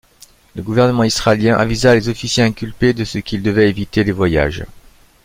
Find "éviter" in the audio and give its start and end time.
3.69-4.03